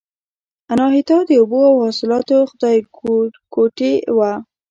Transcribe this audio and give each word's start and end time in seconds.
اناهیتا 0.71 1.17
د 1.27 1.31
اوبو 1.41 1.59
او 1.69 1.75
حاصلاتو 1.85 2.37
خدایګوټې 2.49 3.93
وه 4.17 4.31